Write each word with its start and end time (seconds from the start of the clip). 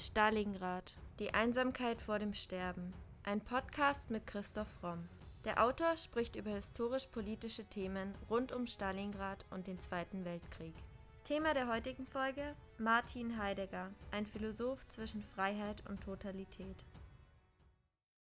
Stalingrad. 0.00 0.96
Die 1.18 1.34
Einsamkeit 1.34 2.00
vor 2.00 2.18
dem 2.18 2.32
Sterben. 2.32 2.94
Ein 3.22 3.42
Podcast 3.42 4.10
mit 4.10 4.26
Christoph 4.26 4.82
Romm. 4.82 5.06
Der 5.44 5.62
Autor 5.62 5.94
spricht 5.98 6.36
über 6.36 6.52
historisch-politische 6.52 7.66
Themen 7.66 8.14
rund 8.30 8.50
um 8.50 8.66
Stalingrad 8.66 9.44
und 9.50 9.66
den 9.66 9.78
Zweiten 9.78 10.24
Weltkrieg. 10.24 10.74
Thema 11.24 11.52
der 11.52 11.68
heutigen 11.68 12.06
Folge: 12.06 12.56
Martin 12.78 13.36
Heidegger, 13.36 13.90
ein 14.10 14.24
Philosoph 14.24 14.88
zwischen 14.88 15.22
Freiheit 15.22 15.86
und 15.86 16.02
Totalität. 16.02 16.86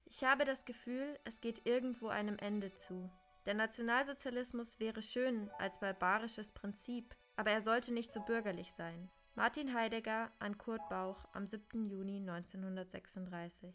Ich 0.06 0.24
habe 0.24 0.46
das 0.46 0.64
Gefühl, 0.64 1.18
es 1.24 1.43
geht 1.43 1.66
irgendwo 1.66 2.08
einem 2.08 2.38
Ende 2.38 2.74
zu. 2.74 3.11
Der 3.45 3.54
Nationalsozialismus 3.54 4.80
wäre 4.80 5.02
schön 5.02 5.50
als 5.58 5.79
barbarisches 5.79 6.52
Prinzip, 6.52 7.14
aber 7.36 7.50
er 7.50 7.61
sollte 7.61 7.93
nicht 7.93 8.14
so 8.14 8.20
bürgerlich 8.20 8.72
sein. 8.72 9.10
Martin 9.38 9.74
Heidegger 9.74 10.32
an 10.38 10.56
Kurt 10.56 10.88
Bauch 10.88 11.22
am 11.34 11.46
7. 11.46 11.90
Juni 11.90 12.20
1936. 12.20 13.74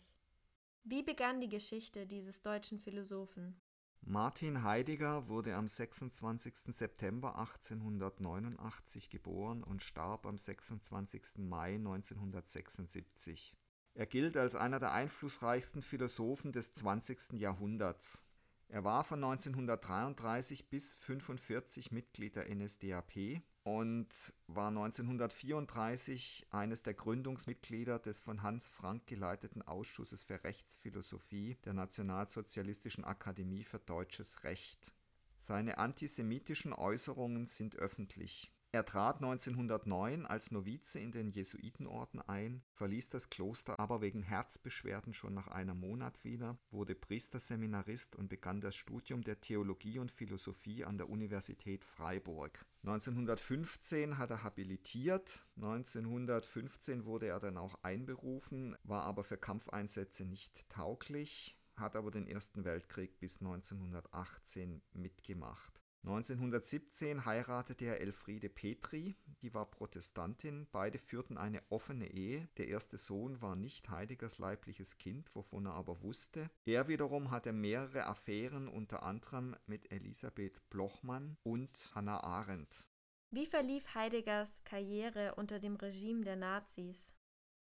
Wie 0.83 1.03
begann 1.03 1.39
die 1.39 1.49
Geschichte 1.49 2.07
dieses 2.07 2.41
deutschen 2.41 2.79
Philosophen? 2.79 3.61
Martin 4.01 4.63
Heidegger 4.63 5.27
wurde 5.27 5.53
am 5.53 5.67
26. 5.67 6.73
September 6.73 7.37
1889 7.37 9.11
geboren 9.11 9.61
und 9.61 9.83
starb 9.83 10.25
am 10.25 10.39
26. 10.39 11.37
Mai 11.37 11.75
1976. 11.75 13.55
Er 13.93 14.07
gilt 14.07 14.37
als 14.37 14.55
einer 14.55 14.79
der 14.79 14.93
einflussreichsten 14.93 15.83
Philosophen 15.83 16.51
des 16.51 16.73
20. 16.73 17.33
Jahrhunderts. 17.33 18.25
Er 18.67 18.83
war 18.83 19.03
von 19.03 19.23
1933 19.23 20.71
bis 20.71 20.93
1945 20.93 21.91
Mitglied 21.91 22.35
der 22.35 22.49
NSDAP 22.49 23.43
und 23.63 24.09
war 24.47 24.69
1934 24.69 26.47
eines 26.49 26.83
der 26.83 26.95
Gründungsmitglieder 26.95 27.99
des 27.99 28.19
von 28.19 28.41
Hans 28.41 28.67
Frank 28.67 29.05
geleiteten 29.05 29.61
Ausschusses 29.61 30.23
für 30.23 30.43
Rechtsphilosophie 30.43 31.57
der 31.65 31.73
Nationalsozialistischen 31.73 33.03
Akademie 33.03 33.63
für 33.63 33.79
Deutsches 33.79 34.43
Recht. 34.43 34.91
Seine 35.37 35.77
antisemitischen 35.77 36.73
Äußerungen 36.73 37.45
sind 37.45 37.75
öffentlich. 37.75 38.51
Er 38.73 38.85
trat 38.85 39.17
1909 39.17 40.25
als 40.25 40.51
Novize 40.51 40.97
in 40.97 41.11
den 41.11 41.29
Jesuitenorden 41.29 42.21
ein, 42.21 42.63
verließ 42.71 43.09
das 43.09 43.29
Kloster 43.29 43.77
aber 43.81 43.99
wegen 43.99 44.23
Herzbeschwerden 44.23 45.11
schon 45.11 45.33
nach 45.33 45.49
einem 45.49 45.77
Monat 45.77 46.23
wieder, 46.23 46.57
wurde 46.69 46.95
Priesterseminarist 46.95 48.15
und 48.15 48.29
begann 48.29 48.61
das 48.61 48.75
Studium 48.75 49.23
der 49.23 49.41
Theologie 49.41 49.99
und 49.99 50.09
Philosophie 50.09 50.85
an 50.85 50.97
der 50.97 51.09
Universität 51.09 51.83
Freiburg. 51.83 52.65
1915 52.83 54.17
hat 54.17 54.29
er 54.29 54.43
habilitiert, 54.43 55.45
1915 55.57 57.03
wurde 57.03 57.27
er 57.27 57.41
dann 57.41 57.57
auch 57.57 57.75
einberufen, 57.83 58.77
war 58.83 59.03
aber 59.03 59.25
für 59.25 59.37
Kampfeinsätze 59.37 60.23
nicht 60.23 60.69
tauglich, 60.69 61.57
hat 61.75 61.97
aber 61.97 62.09
den 62.09 62.25
Ersten 62.25 62.63
Weltkrieg 62.63 63.19
bis 63.19 63.41
1918 63.41 64.81
mitgemacht. 64.93 65.81
1917 66.03 67.25
heiratete 67.25 67.85
er 67.85 68.01
Elfriede 68.01 68.49
Petri, 68.49 69.15
die 69.43 69.53
war 69.53 69.69
Protestantin, 69.69 70.67
beide 70.71 70.97
führten 70.97 71.37
eine 71.37 71.61
offene 71.69 72.07
Ehe, 72.11 72.47
der 72.57 72.69
erste 72.69 72.97
Sohn 72.97 73.39
war 73.41 73.55
nicht 73.55 73.89
Heideggers 73.89 74.39
leibliches 74.39 74.97
Kind, 74.97 75.35
wovon 75.35 75.67
er 75.67 75.73
aber 75.73 76.01
wusste. 76.01 76.49
Er 76.65 76.87
wiederum 76.87 77.29
hatte 77.29 77.53
mehrere 77.53 78.07
Affären, 78.07 78.67
unter 78.67 79.03
anderem 79.03 79.55
mit 79.67 79.91
Elisabeth 79.91 80.67
Blochmann 80.71 81.37
und 81.43 81.91
Hannah 81.93 82.23
Arendt. 82.23 82.83
Wie 83.29 83.45
verlief 83.45 83.93
Heideggers 83.93 84.63
Karriere 84.63 85.35
unter 85.35 85.59
dem 85.59 85.75
Regime 85.75 86.23
der 86.23 86.35
Nazis? 86.35 87.13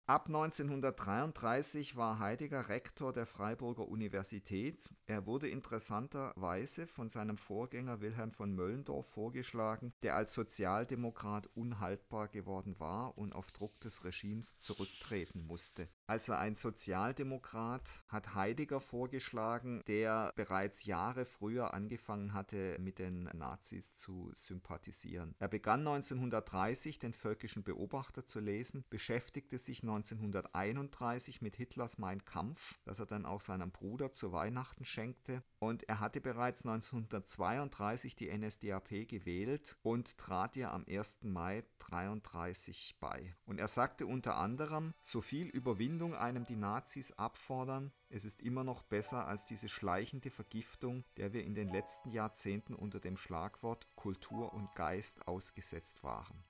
Ab 0.05 0.27
1933 0.27 1.95
war 1.95 2.19
Heidegger 2.19 2.67
Rektor 2.67 3.13
der 3.13 3.25
Freiburger 3.25 3.87
Universität. 3.87 4.89
Er 5.05 5.25
wurde 5.25 5.47
interessanterweise 5.47 6.87
von 6.87 7.07
seinem 7.07 7.37
Vorgänger 7.37 8.01
Wilhelm 8.01 8.31
von 8.31 8.53
Möllendorf 8.53 9.07
vorgeschlagen, 9.07 9.93
der 10.01 10.17
als 10.17 10.33
Sozialdemokrat 10.33 11.47
unhaltbar 11.55 12.27
geworden 12.27 12.77
war 12.81 13.17
und 13.17 13.33
auf 13.33 13.51
Druck 13.51 13.79
des 13.79 14.03
Regimes 14.03 14.57
zurücktreten 14.57 15.47
musste. 15.47 15.87
Also 16.05 16.33
ein 16.33 16.55
Sozialdemokrat 16.55 18.03
hat 18.09 18.35
Heidegger 18.35 18.81
vorgeschlagen, 18.81 19.83
der 19.87 20.33
bereits 20.35 20.83
Jahre 20.83 21.23
früher 21.23 21.73
angefangen 21.73 22.33
hatte, 22.33 22.75
mit 22.77 22.99
den 22.99 23.23
Nazis 23.33 23.95
zu 23.95 24.31
sympathisieren. 24.35 25.33
Er 25.39 25.47
begann 25.47 25.87
1930 25.87 26.99
den 26.99 27.13
Völkischen 27.13 27.63
Beobachter 27.63 28.25
zu 28.25 28.41
lesen, 28.41 28.83
beschäftigte 28.89 29.57
sich 29.57 29.81
1931 29.95 31.41
mit 31.41 31.55
Hitlers 31.55 31.97
Mein 31.97 32.25
Kampf, 32.25 32.79
das 32.85 32.99
er 32.99 33.05
dann 33.05 33.25
auch 33.25 33.41
seinem 33.41 33.71
Bruder 33.71 34.11
zu 34.11 34.31
Weihnachten 34.31 34.85
schenkte, 34.85 35.43
und 35.59 35.87
er 35.87 35.99
hatte 35.99 36.21
bereits 36.21 36.65
1932 36.65 38.15
die 38.15 38.35
NSDAP 38.35 39.07
gewählt 39.07 39.77
und 39.81 40.17
trat 40.17 40.57
ihr 40.57 40.71
am 40.71 40.85
1. 40.87 41.19
Mai 41.23 41.63
1933 41.91 42.97
bei. 42.99 43.35
Und 43.45 43.59
er 43.59 43.67
sagte 43.67 44.05
unter 44.05 44.37
anderem, 44.37 44.93
so 45.01 45.21
viel 45.21 45.47
Überwindung 45.47 46.15
einem 46.15 46.45
die 46.45 46.55
Nazis 46.55 47.11
abfordern, 47.13 47.91
es 48.09 48.25
ist 48.25 48.41
immer 48.41 48.63
noch 48.63 48.83
besser 48.83 49.27
als 49.27 49.45
diese 49.45 49.69
schleichende 49.69 50.31
Vergiftung, 50.31 51.03
der 51.17 51.33
wir 51.33 51.43
in 51.43 51.55
den 51.55 51.69
letzten 51.69 52.11
Jahrzehnten 52.11 52.73
unter 52.73 52.99
dem 52.99 53.17
Schlagwort 53.17 53.87
Kultur 53.95 54.53
und 54.53 54.73
Geist 54.75 55.27
ausgesetzt 55.27 56.03
waren. 56.03 56.43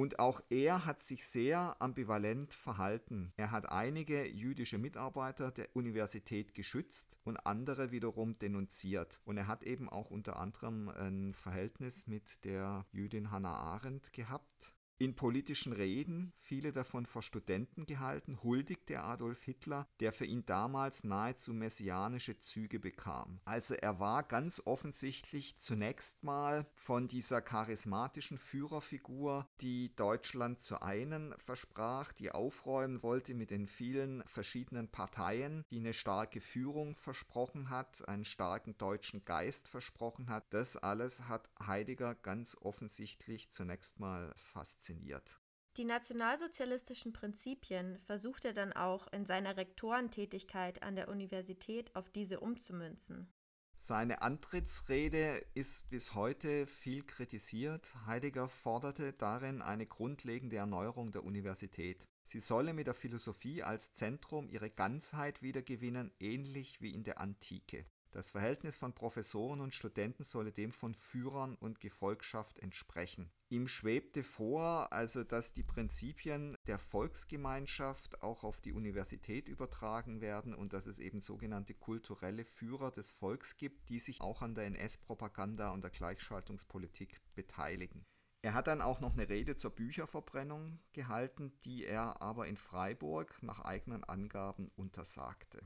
Und 0.00 0.18
auch 0.18 0.40
er 0.48 0.86
hat 0.86 1.02
sich 1.02 1.26
sehr 1.26 1.76
ambivalent 1.78 2.54
verhalten. 2.54 3.34
Er 3.36 3.50
hat 3.50 3.70
einige 3.70 4.26
jüdische 4.26 4.78
Mitarbeiter 4.78 5.50
der 5.50 5.68
Universität 5.76 6.54
geschützt 6.54 7.18
und 7.22 7.36
andere 7.44 7.90
wiederum 7.90 8.38
denunziert. 8.38 9.20
Und 9.26 9.36
er 9.36 9.46
hat 9.46 9.62
eben 9.62 9.90
auch 9.90 10.10
unter 10.10 10.38
anderem 10.38 10.88
ein 10.88 11.34
Verhältnis 11.34 12.06
mit 12.06 12.46
der 12.46 12.86
Jüdin 12.92 13.30
Hannah 13.30 13.54
Arendt 13.54 14.14
gehabt 14.14 14.74
in 15.00 15.16
politischen 15.16 15.72
Reden, 15.72 16.34
viele 16.36 16.72
davon 16.72 17.06
vor 17.06 17.22
Studenten 17.22 17.86
gehalten, 17.86 18.42
huldigte 18.42 19.00
Adolf 19.00 19.42
Hitler, 19.42 19.88
der 19.98 20.12
für 20.12 20.26
ihn 20.26 20.44
damals 20.44 21.04
nahezu 21.04 21.54
messianische 21.54 22.38
Züge 22.38 22.78
bekam. 22.78 23.40
Also 23.46 23.74
er 23.74 23.98
war 23.98 24.22
ganz 24.22 24.60
offensichtlich 24.66 25.58
zunächst 25.58 26.22
mal 26.22 26.66
von 26.74 27.08
dieser 27.08 27.40
charismatischen 27.40 28.36
Führerfigur, 28.36 29.48
die 29.62 29.96
Deutschland 29.96 30.60
zu 30.60 30.82
einen 30.82 31.34
versprach, 31.38 32.12
die 32.12 32.30
aufräumen 32.30 33.02
wollte 33.02 33.32
mit 33.32 33.50
den 33.50 33.68
vielen 33.68 34.22
verschiedenen 34.26 34.88
Parteien, 34.88 35.64
die 35.70 35.78
eine 35.78 35.94
starke 35.94 36.42
Führung 36.42 36.94
versprochen 36.94 37.70
hat, 37.70 38.06
einen 38.06 38.26
starken 38.26 38.76
deutschen 38.76 39.24
Geist 39.24 39.66
versprochen 39.66 40.28
hat. 40.28 40.52
Das 40.52 40.76
alles 40.76 41.26
hat 41.26 41.50
Heidegger 41.66 42.14
ganz 42.14 42.54
offensichtlich 42.60 43.48
zunächst 43.48 43.98
mal 43.98 44.34
fasziniert 44.36 44.89
fasziniert. 44.90 45.38
Die 45.76 45.84
nationalsozialistischen 45.84 47.12
Prinzipien 47.12 47.98
versucht 48.04 48.44
er 48.44 48.52
dann 48.52 48.72
auch 48.72 49.06
in 49.12 49.24
seiner 49.24 49.56
Rektorentätigkeit 49.56 50.82
an 50.82 50.96
der 50.96 51.08
Universität 51.08 51.94
auf 51.94 52.10
diese 52.10 52.40
umzumünzen. 52.40 53.32
Seine 53.76 54.20
Antrittsrede 54.20 55.42
ist 55.54 55.88
bis 55.88 56.14
heute 56.14 56.66
viel 56.66 57.02
kritisiert. 57.04 57.94
Heidegger 58.04 58.48
forderte 58.48 59.12
darin 59.12 59.62
eine 59.62 59.86
grundlegende 59.86 60.56
Erneuerung 60.56 61.12
der 61.12 61.24
Universität. 61.24 62.04
Sie 62.24 62.40
solle 62.40 62.74
mit 62.74 62.88
der 62.88 62.94
Philosophie 62.94 63.62
als 63.62 63.94
Zentrum 63.94 64.50
ihre 64.50 64.70
Ganzheit 64.70 65.40
wiedergewinnen, 65.40 66.12
ähnlich 66.18 66.82
wie 66.82 66.92
in 66.92 67.04
der 67.04 67.20
Antike. 67.20 67.86
Das 68.12 68.28
Verhältnis 68.30 68.76
von 68.76 68.92
Professoren 68.92 69.60
und 69.60 69.72
Studenten 69.72 70.24
solle 70.24 70.50
dem 70.50 70.72
von 70.72 70.94
Führern 70.94 71.54
und 71.54 71.78
Gefolgschaft 71.78 72.58
entsprechen. 72.58 73.30
Ihm 73.50 73.68
schwebte 73.68 74.24
vor, 74.24 74.92
also 74.92 75.22
dass 75.22 75.52
die 75.52 75.62
Prinzipien 75.62 76.56
der 76.66 76.80
Volksgemeinschaft 76.80 78.22
auch 78.22 78.42
auf 78.42 78.60
die 78.60 78.72
Universität 78.72 79.48
übertragen 79.48 80.20
werden 80.20 80.54
und 80.54 80.72
dass 80.72 80.86
es 80.86 80.98
eben 80.98 81.20
sogenannte 81.20 81.74
kulturelle 81.74 82.44
Führer 82.44 82.90
des 82.90 83.10
Volks 83.10 83.56
gibt, 83.56 83.88
die 83.88 84.00
sich 84.00 84.20
auch 84.20 84.42
an 84.42 84.56
der 84.56 84.64
NS-Propaganda 84.64 85.70
und 85.70 85.82
der 85.82 85.92
Gleichschaltungspolitik 85.92 87.20
beteiligen. 87.36 88.04
Er 88.42 88.54
hat 88.54 88.66
dann 88.66 88.80
auch 88.80 89.00
noch 89.00 89.12
eine 89.12 89.28
Rede 89.28 89.54
zur 89.54 89.70
Bücherverbrennung 89.70 90.80
gehalten, 90.92 91.52
die 91.62 91.84
er 91.84 92.22
aber 92.22 92.48
in 92.48 92.56
Freiburg 92.56 93.40
nach 93.42 93.60
eigenen 93.60 94.02
Angaben 94.02 94.70
untersagte. 94.74 95.60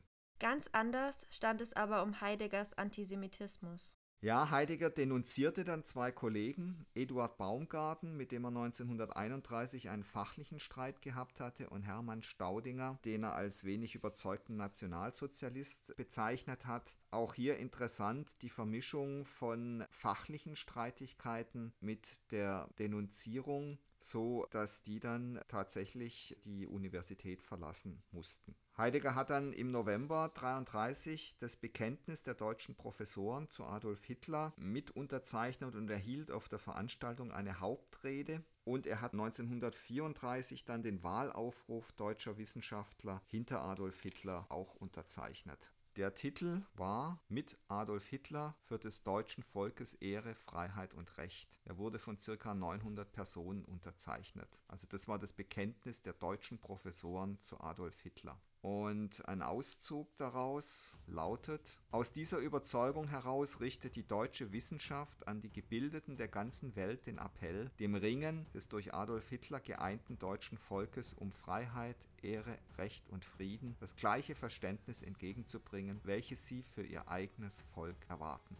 Ganz 0.44 0.68
anders 0.72 1.26
stand 1.30 1.62
es 1.62 1.72
aber 1.72 2.02
um 2.02 2.20
Heideggers 2.20 2.74
Antisemitismus. 2.74 3.96
Ja, 4.20 4.50
Heidegger 4.50 4.90
denunzierte 4.90 5.64
dann 5.64 5.84
zwei 5.84 6.12
Kollegen, 6.12 6.84
Eduard 6.94 7.38
Baumgarten, 7.38 8.14
mit 8.14 8.30
dem 8.30 8.44
er 8.44 8.48
1931 8.48 9.88
einen 9.88 10.04
fachlichen 10.04 10.60
Streit 10.60 11.00
gehabt 11.00 11.40
hatte, 11.40 11.70
und 11.70 11.80
Hermann 11.80 12.20
Staudinger, 12.20 12.98
den 13.06 13.22
er 13.22 13.32
als 13.32 13.64
wenig 13.64 13.94
überzeugten 13.94 14.56
Nationalsozialist 14.56 15.96
bezeichnet 15.96 16.66
hat. 16.66 16.94
Auch 17.10 17.32
hier 17.32 17.56
interessant 17.56 18.42
die 18.42 18.50
Vermischung 18.50 19.24
von 19.24 19.86
fachlichen 19.88 20.56
Streitigkeiten 20.56 21.72
mit 21.80 22.20
der 22.32 22.68
Denunzierung 22.78 23.78
so 23.98 24.46
dass 24.50 24.82
die 24.82 25.00
dann 25.00 25.40
tatsächlich 25.48 26.36
die 26.44 26.66
Universität 26.66 27.40
verlassen 27.40 28.02
mussten. 28.10 28.54
Heidegger 28.76 29.14
hat 29.14 29.30
dann 29.30 29.52
im 29.52 29.70
November 29.70 30.32
33 30.34 31.36
das 31.38 31.54
Bekenntnis 31.54 32.24
der 32.24 32.34
deutschen 32.34 32.74
Professoren 32.74 33.48
zu 33.48 33.64
Adolf 33.64 34.02
Hitler 34.04 34.52
mit 34.56 34.90
unterzeichnet 34.90 35.76
und 35.76 35.88
erhielt 35.88 36.32
auf 36.32 36.48
der 36.48 36.58
Veranstaltung 36.58 37.30
eine 37.30 37.60
Hauptrede. 37.60 38.42
Und 38.64 38.88
er 38.88 39.00
hat 39.00 39.12
1934 39.12 40.64
dann 40.64 40.82
den 40.82 41.04
Wahlaufruf 41.04 41.92
deutscher 41.92 42.36
Wissenschaftler 42.36 43.22
hinter 43.26 43.62
Adolf 43.62 44.00
Hitler 44.00 44.46
auch 44.48 44.74
unterzeichnet. 44.74 45.70
Der 45.94 46.14
Titel 46.14 46.62
war 46.74 47.22
Mit 47.28 47.56
Adolf 47.68 48.08
Hitler 48.08 48.56
für 48.60 48.80
des 48.80 49.04
deutschen 49.04 49.44
Volkes 49.44 49.94
Ehre, 49.94 50.34
Freiheit 50.34 50.94
und 50.94 51.16
Recht. 51.18 51.60
Er 51.64 51.78
wurde 51.78 52.00
von 52.00 52.18
ca. 52.18 52.52
900 52.52 53.12
Personen 53.12 53.64
unterzeichnet. 53.64 54.60
Also 54.66 54.88
das 54.88 55.06
war 55.06 55.20
das 55.20 55.32
Bekenntnis 55.32 56.02
der 56.02 56.14
deutschen 56.14 56.58
Professoren 56.58 57.40
zu 57.40 57.60
Adolf 57.60 58.00
Hitler. 58.00 58.40
Und 58.64 59.28
ein 59.28 59.42
Auszug 59.42 60.16
daraus 60.16 60.96
lautet, 61.06 61.82
aus 61.90 62.12
dieser 62.12 62.38
Überzeugung 62.38 63.08
heraus 63.08 63.60
richtet 63.60 63.94
die 63.94 64.08
deutsche 64.08 64.52
Wissenschaft 64.52 65.28
an 65.28 65.42
die 65.42 65.52
Gebildeten 65.52 66.16
der 66.16 66.28
ganzen 66.28 66.74
Welt 66.74 67.06
den 67.06 67.18
Appell, 67.18 67.70
dem 67.78 67.94
Ringen 67.94 68.46
des 68.54 68.70
durch 68.70 68.94
Adolf 68.94 69.28
Hitler 69.28 69.60
geeinten 69.60 70.18
deutschen 70.18 70.56
Volkes 70.56 71.12
um 71.12 71.30
Freiheit, 71.30 72.08
Ehre, 72.22 72.56
Recht 72.78 73.10
und 73.10 73.26
Frieden 73.26 73.76
das 73.80 73.96
gleiche 73.96 74.34
Verständnis 74.34 75.02
entgegenzubringen, 75.02 76.00
welches 76.02 76.46
sie 76.46 76.62
für 76.62 76.86
ihr 76.86 77.06
eigenes 77.06 77.60
Volk 77.60 77.98
erwarten. 78.08 78.56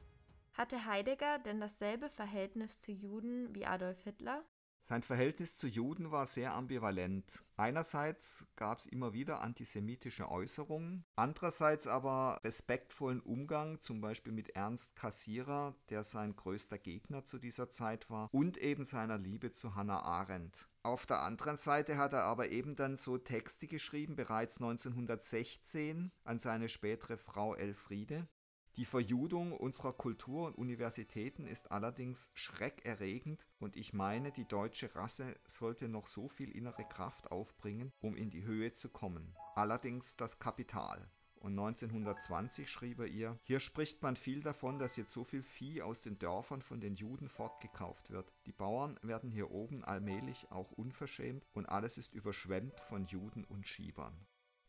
Hatte 0.53 0.85
Heidegger 0.85 1.39
denn 1.39 1.61
dasselbe 1.61 2.11
Verhältnis 2.11 2.79
zu 2.79 2.93
Juden 2.93 3.55
wie 3.55 3.65
Adolf 3.65 4.03
Hitler? 4.03 4.45
Sein 4.87 5.03
Verhältnis 5.03 5.57
zu 5.57 5.67
Juden 5.67 6.11
war 6.11 6.27
sehr 6.27 6.53
ambivalent. 6.53 7.43
Einerseits 7.57 8.47
gab 8.55 8.81
es 8.81 8.87
immer 8.87 9.15
wieder 9.15 9.41
antisemitische 9.41 10.31
Äußerungen, 10.31 11.07
andererseits 11.17 11.87
aber 11.87 12.39
respektvollen 12.45 13.21
Umgang, 13.21 13.81
zum 13.81 14.03
Beispiel 14.03 14.35
mit 14.35 14.51
Ernst 14.51 14.95
Kassierer, 14.95 15.75
der 15.89 16.05
sein 16.05 16.37
größter 16.37 16.77
Gegner 16.77 17.25
zu 17.25 17.39
dieser 17.39 17.71
Zeit 17.71 18.11
war, 18.11 18.29
und 18.31 18.59
eben 18.59 18.85
seiner 18.85 19.17
Liebe 19.17 19.53
zu 19.53 19.75
Hannah 19.75 20.03
Arendt. 20.03 20.69
Auf 20.83 21.07
der 21.07 21.23
anderen 21.23 21.57
Seite 21.57 21.97
hat 21.97 22.13
er 22.13 22.25
aber 22.25 22.51
eben 22.51 22.77
dann 22.77 22.99
so 22.99 23.17
Texte 23.17 23.67
geschrieben, 23.67 24.17
bereits 24.17 24.59
1916 24.59 26.13
an 26.25 26.39
seine 26.39 26.69
spätere 26.69 27.17
Frau 27.17 27.55
Elfriede, 27.55 28.29
die 28.76 28.85
Verjudung 28.85 29.53
unserer 29.53 29.93
Kultur 29.93 30.49
und 30.49 30.55
Universitäten 30.55 31.47
ist 31.47 31.71
allerdings 31.71 32.31
schreckerregend 32.35 33.47
und 33.61 33.76
ich 33.76 33.93
meine, 33.93 34.32
die 34.32 34.49
deutsche 34.49 34.94
Rasse 34.97 35.37
sollte 35.47 35.88
noch 35.88 36.09
so 36.09 36.29
viel 36.29 36.50
innere 36.50 36.85
Kraft 36.85 37.31
aufbringen, 37.31 37.93
um 38.00 38.17
in 38.17 38.31
die 38.31 38.44
Höhe 38.44 38.73
zu 38.73 38.88
kommen. 38.88 39.37
Allerdings 39.55 40.17
das 40.17 40.41
Kapital. 40.41 41.09
Und 41.37 41.53
1920 41.53 42.71
schrieb 42.71 42.99
er 43.00 43.06
ihr, 43.06 43.38
hier 43.43 43.61
spricht 43.61 44.03
man 44.03 44.17
viel 44.17 44.41
davon, 44.43 44.79
dass 44.79 44.97
jetzt 44.97 45.12
so 45.12 45.25
viel 45.25 45.43
Vieh 45.43 45.82
aus 45.82 46.00
den 46.00 46.19
Dörfern 46.19 46.62
von 46.62 46.81
den 46.81 46.94
Juden 46.94 47.29
fortgekauft 47.29 48.11
wird. 48.11 48.32
Die 48.47 48.53
Bauern 48.53 48.99
werden 49.03 49.31
hier 49.31 49.50
oben 49.50 49.85
allmählich 49.85 50.50
auch 50.50 50.73
unverschämt 50.73 51.47
und 51.53 51.67
alles 51.67 51.99
ist 51.99 52.15
überschwemmt 52.15 52.81
von 52.81 53.05
Juden 53.05 53.44
und 53.44 53.69
Schiebern. 53.69 54.26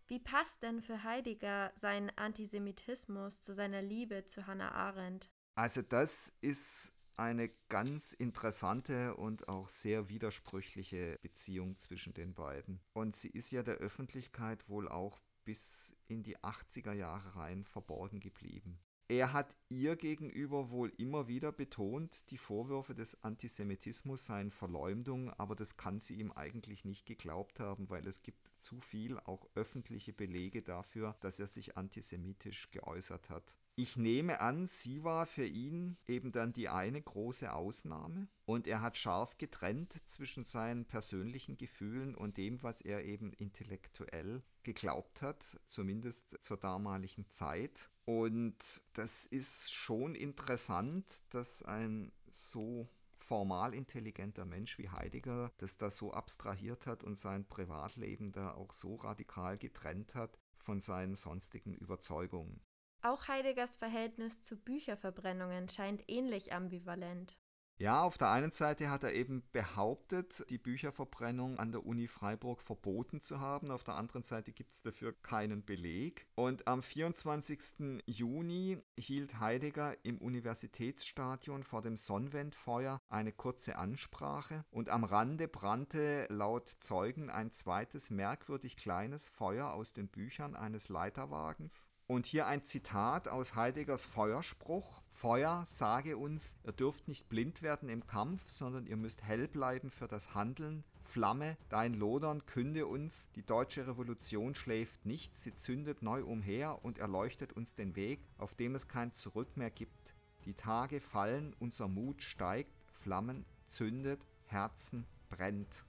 Wie 0.07 0.19
passt 0.19 0.62
denn 0.62 0.81
für 0.81 1.04
Heidegger 1.04 1.72
sein 1.75 2.12
Antisemitismus 2.16 3.42
zu 3.42 3.56
seiner 3.56 3.81
Liebe 3.81 4.25
zu 4.25 4.46
Hannah 4.46 4.72
Arendt? 4.72 5.31
Also 5.56 5.81
das 5.81 6.31
ist 6.42 6.94
eine 7.18 7.50
ganz 7.69 8.13
interessante 8.13 9.16
und 9.16 9.48
auch 9.48 9.68
sehr 9.69 10.10
widersprüchliche 10.10 11.18
Beziehung 11.24 11.80
zwischen 11.80 12.13
den 12.13 12.36
beiden. 12.36 12.81
Und 12.94 13.16
sie 13.16 13.30
ist 13.30 13.52
ja 13.52 13.63
der 13.63 13.75
Öffentlichkeit 13.75 14.69
wohl 14.69 14.88
auch 14.88 15.19
bis 15.44 15.96
in 16.07 16.22
die 16.22 16.38
80er 16.38 16.94
Jahre 16.94 17.36
rein 17.36 17.63
verborgen 17.63 18.19
geblieben. 18.19 18.80
Er 19.07 19.34
hat 19.34 19.56
ihr 19.69 19.96
gegenüber 19.96 20.72
wohl 20.72 20.92
immer 20.98 21.28
wieder 21.28 21.52
betont, 21.52 22.31
die 22.31 22.40
Vorwürfe 22.40 22.96
des 22.96 23.24
Antisemitismus 23.24 24.25
seien 24.25 24.50
Verleumdung, 24.50 25.30
aber 25.30 25.56
das 25.56 25.78
kann 25.78 26.00
sie 26.00 26.16
ihm 26.16 26.31
eigentlich 26.31 26.86
nicht 26.86 27.06
geglaubt 27.06 27.60
haben, 27.60 27.88
weil 27.92 28.07
es 28.07 28.24
gibt 28.24 28.52
zu 28.60 28.80
viel 28.80 29.19
auch 29.19 29.48
öffentliche 29.54 30.12
Belege 30.12 30.63
dafür, 30.63 31.16
dass 31.19 31.40
er 31.40 31.46
sich 31.46 31.78
antisemitisch 31.78 32.72
geäußert 32.72 33.30
hat. 33.30 33.56
Ich 33.75 33.96
nehme 33.96 34.42
an, 34.42 34.66
sie 34.66 35.04
war 35.04 35.28
für 35.28 35.46
ihn 35.46 35.98
eben 36.07 36.31
dann 36.31 36.52
die 36.52 36.69
eine 36.69 37.00
große 37.00 37.54
Ausnahme 37.54 38.28
und 38.46 38.66
er 38.66 38.81
hat 38.81 38.98
scharf 38.98 39.38
getrennt 39.38 39.94
zwischen 40.10 40.44
seinen 40.44 40.86
persönlichen 40.86 41.57
Gefühlen 41.57 42.16
und 42.16 42.38
dem, 42.38 42.63
was 42.63 42.81
er 42.81 43.06
eben 43.06 43.34
intellektuell 43.34 44.42
geglaubt 44.63 45.22
hat, 45.22 45.60
zumindest 45.68 46.38
zur 46.42 46.57
damaligen 46.57 47.30
Zeit. 47.30 47.92
Und 48.06 48.84
das 48.94 49.25
ist 49.25 49.74
schon 49.74 50.13
interessant, 50.13 51.24
dass 51.31 51.63
ein 51.63 52.12
so 52.30 52.88
formal 53.16 53.74
intelligenter 53.74 54.46
Mensch 54.46 54.78
wie 54.78 54.90
Heidegger 54.90 55.52
das 55.57 55.78
da 55.78 55.90
so 55.90 56.13
abstrahiert 56.13 56.86
hat 56.86 57.04
und 57.04 57.18
sein 57.18 57.48
Privatleben 57.48 58.31
da 58.31 58.54
auch 58.54 58.72
so 58.72 58.96
radikal 58.96 59.57
getrennt 59.57 60.13
hat 60.13 60.38
von 60.57 60.80
seinen 60.80 61.16
sonstigen 61.16 61.74
Überzeugungen. 61.74 62.62
Auch 63.02 63.28
Heideggers 63.28 63.75
Verhältnis 63.75 64.42
zu 64.42 64.57
Bücherverbrennungen 64.57 65.69
scheint 65.69 66.04
ähnlich 66.07 66.54
ambivalent. 66.54 67.38
Ja, 67.77 68.04
auf 68.04 68.18
der 68.18 68.30
einen 68.31 68.51
Seite 68.51 68.89
hat 68.89 69.04
er 69.04 69.12
eben 69.13 69.44
behauptet, 69.51 70.45
die 70.50 70.57
Bücherverbrennung 70.57 71.60
an 71.60 71.74
der 71.74 71.86
Uni 71.86 72.07
Freiburg 72.07 72.62
verboten 72.62 73.19
zu 73.19 73.42
haben. 73.42 73.69
Auf 73.69 73.83
der 73.83 73.95
anderen 73.95 74.24
Seite 74.24 74.54
gibt 74.54 74.72
es 74.72 74.81
dafür 74.81 75.12
keinen 75.12 75.66
Beleg. 75.66 76.25
Und 76.36 76.69
am 76.69 76.81
24. 76.81 78.01
Juni 78.06 78.77
hielt 78.98 79.42
Heidegger 79.42 79.98
im 80.06 80.19
Universitätsstadion 80.19 81.63
vor 81.63 81.81
dem 81.81 81.98
Sonnenwendfeuer 81.98 83.01
eine 83.10 83.33
kurze 83.33 83.75
Ansprache 83.75 84.63
und 84.71 84.88
am 84.88 85.04
Rande 85.04 85.50
brannte 85.50 86.28
laut 86.30 86.69
Zeugen 86.80 87.30
ein 87.30 87.51
zweites 87.51 88.10
merkwürdig 88.10 88.78
kleines 88.78 89.28
Feuer 89.28 89.74
aus 89.74 89.92
den 89.92 90.07
Büchern 90.07 90.56
eines 90.56 90.88
Leiterwagens. 90.88 91.92
Und 92.07 92.28
hier 92.28 92.46
ein 92.46 92.63
Zitat 92.63 93.28
aus 93.28 93.56
Heideggers 93.56 94.06
Feuerspruch. 94.06 95.02
Feuer, 95.10 95.63
sage 95.66 96.18
uns, 96.18 96.56
ihr 96.63 96.72
dürft 96.72 97.07
nicht 97.07 97.30
blind 97.30 97.63
werden 97.63 97.90
im 97.90 98.06
Kampf, 98.06 98.48
sondern 98.48 98.86
ihr 98.86 98.96
müsst 98.96 99.24
hell 99.24 99.48
bleiben 99.48 99.90
für 99.90 100.07
das 100.07 100.36
Handeln. 100.36 100.84
Flamme, 101.02 101.57
dein 101.69 101.95
Lodern 101.95 102.45
künde 102.45 102.85
uns, 102.85 103.31
die 103.31 103.44
deutsche 103.44 103.88
Revolution 103.88 104.54
schläft 104.54 105.06
nicht, 105.06 105.35
sie 105.35 105.56
zündet 105.56 106.04
neu 106.04 106.24
umher 106.24 106.83
und 106.83 107.00
erleuchtet 107.00 107.54
uns 107.54 107.74
den 107.74 107.95
Weg, 107.95 108.19
auf 108.38 108.54
dem 108.54 108.76
es 108.76 108.88
kein 108.88 109.12
Zurück 109.12 109.57
mehr 109.57 109.71
gibt. 109.71 110.14
Die 110.45 110.54
Tage 110.54 111.00
fallen, 111.00 111.56
unser 111.59 111.88
Mut 111.88 112.21
steigt, 112.21 112.71
Flammen 112.92 113.45
zündet, 113.68 114.21
Herzen 114.45 115.07
brennt. 115.30 115.85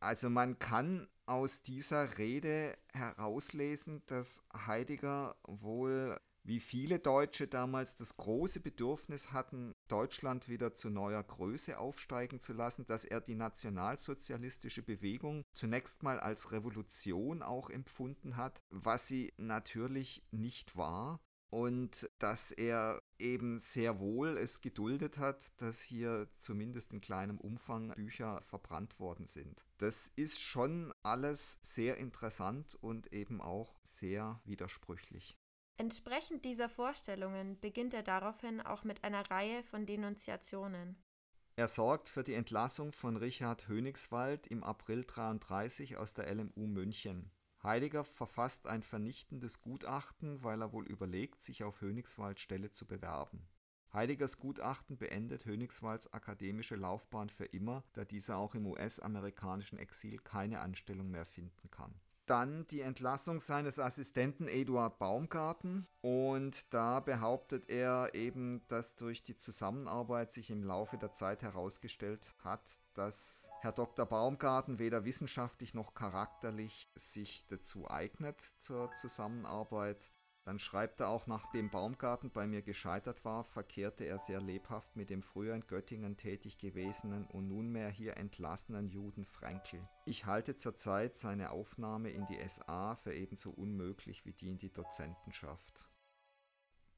Also 0.00 0.30
man 0.30 0.58
kann 0.58 1.08
aus 1.30 1.62
dieser 1.62 2.18
Rede 2.18 2.76
herauslesen, 2.92 4.02
dass 4.06 4.42
Heidegger 4.66 5.36
wohl 5.46 6.18
wie 6.42 6.58
viele 6.58 6.98
Deutsche 6.98 7.46
damals 7.46 7.94
das 7.94 8.16
große 8.16 8.58
Bedürfnis 8.58 9.30
hatten, 9.30 9.72
Deutschland 9.86 10.48
wieder 10.48 10.74
zu 10.74 10.90
neuer 10.90 11.22
Größe 11.22 11.78
aufsteigen 11.78 12.40
zu 12.40 12.52
lassen, 12.52 12.84
dass 12.86 13.04
er 13.04 13.20
die 13.20 13.36
nationalsozialistische 13.36 14.82
Bewegung 14.82 15.44
zunächst 15.52 16.02
mal 16.02 16.18
als 16.18 16.50
Revolution 16.50 17.42
auch 17.42 17.70
empfunden 17.70 18.36
hat, 18.36 18.62
was 18.70 19.06
sie 19.06 19.32
natürlich 19.36 20.24
nicht 20.32 20.76
war 20.76 21.20
und 21.50 22.08
dass 22.18 22.52
er 22.52 23.02
eben 23.18 23.58
sehr 23.58 23.98
wohl 23.98 24.38
es 24.38 24.60
geduldet 24.60 25.18
hat, 25.18 25.60
dass 25.60 25.82
hier 25.82 26.28
zumindest 26.34 26.92
in 26.92 27.00
kleinem 27.00 27.38
Umfang 27.38 27.92
Bücher 27.94 28.40
verbrannt 28.40 28.98
worden 29.00 29.26
sind. 29.26 29.66
Das 29.78 30.10
ist 30.16 30.40
schon 30.40 30.94
alles 31.02 31.58
sehr 31.62 31.96
interessant 31.98 32.76
und 32.80 33.12
eben 33.12 33.40
auch 33.40 33.78
sehr 33.82 34.40
widersprüchlich. 34.44 35.36
Entsprechend 35.76 36.44
dieser 36.44 36.68
Vorstellungen 36.68 37.58
beginnt 37.58 37.94
er 37.94 38.02
daraufhin 38.02 38.60
auch 38.60 38.84
mit 38.84 39.02
einer 39.02 39.30
Reihe 39.30 39.62
von 39.64 39.86
Denunziationen. 39.86 41.02
Er 41.56 41.68
sorgt 41.68 42.08
für 42.08 42.22
die 42.22 42.34
Entlassung 42.34 42.92
von 42.92 43.16
Richard 43.16 43.66
Hönigswald 43.66 44.46
im 44.46 44.62
April 44.62 45.04
33 45.04 45.96
aus 45.96 46.14
der 46.14 46.32
LMU 46.34 46.66
München. 46.66 47.30
Heidegger 47.62 48.04
verfasst 48.04 48.66
ein 48.66 48.82
vernichtendes 48.82 49.60
Gutachten, 49.60 50.42
weil 50.42 50.62
er 50.62 50.72
wohl 50.72 50.86
überlegt, 50.86 51.40
sich 51.40 51.62
auf 51.62 51.80
Hönigswalds 51.82 52.40
Stelle 52.40 52.70
zu 52.70 52.86
bewerben. 52.86 53.46
Heideggers 53.92 54.38
Gutachten 54.38 54.96
beendet 54.96 55.44
Hönigswalds 55.46 56.12
akademische 56.12 56.76
Laufbahn 56.76 57.28
für 57.28 57.44
immer, 57.44 57.82
da 57.92 58.04
dieser 58.04 58.36
auch 58.38 58.54
im 58.54 58.66
US-amerikanischen 58.66 59.78
Exil 59.78 60.18
keine 60.18 60.60
Anstellung 60.60 61.10
mehr 61.10 61.26
finden 61.26 61.70
kann. 61.70 61.92
Dann 62.26 62.66
die 62.68 62.80
Entlassung 62.80 63.40
seines 63.40 63.78
Assistenten 63.78 64.46
Eduard 64.46 64.98
Baumgarten. 64.98 65.86
Und 66.00 66.72
da 66.72 67.00
behauptet 67.00 67.68
er 67.68 68.14
eben, 68.14 68.62
dass 68.68 68.94
durch 68.96 69.22
die 69.22 69.36
Zusammenarbeit 69.36 70.32
sich 70.32 70.50
im 70.50 70.62
Laufe 70.62 70.96
der 70.96 71.12
Zeit 71.12 71.42
herausgestellt 71.42 72.34
hat, 72.44 72.62
dass 72.94 73.50
Herr 73.60 73.72
Dr. 73.72 74.06
Baumgarten 74.06 74.78
weder 74.78 75.04
wissenschaftlich 75.04 75.74
noch 75.74 75.94
charakterlich 75.94 76.88
sich 76.94 77.46
dazu 77.46 77.90
eignet 77.90 78.40
zur 78.58 78.94
Zusammenarbeit. 78.94 80.10
Dann 80.50 80.58
schreibt 80.58 80.98
er 80.98 81.10
auch, 81.10 81.28
nachdem 81.28 81.70
Baumgarten 81.70 82.32
bei 82.32 82.48
mir 82.48 82.60
gescheitert 82.60 83.24
war, 83.24 83.44
verkehrte 83.44 84.02
er 84.04 84.18
sehr 84.18 84.40
lebhaft 84.40 84.96
mit 84.96 85.08
dem 85.08 85.22
früher 85.22 85.54
in 85.54 85.64
Göttingen 85.68 86.16
tätig 86.16 86.58
gewesenen 86.58 87.24
und 87.26 87.46
nunmehr 87.46 87.88
hier 87.88 88.16
entlassenen 88.16 88.88
Juden 88.88 89.24
Frenkel. 89.24 89.88
Ich 90.06 90.26
halte 90.26 90.56
zurzeit 90.56 91.16
seine 91.16 91.50
Aufnahme 91.50 92.10
in 92.10 92.26
die 92.26 92.48
SA 92.48 92.96
für 92.96 93.14
ebenso 93.14 93.52
unmöglich 93.52 94.26
wie 94.26 94.32
die 94.32 94.48
in 94.48 94.58
die 94.58 94.72
Dozentenschaft. 94.72 95.88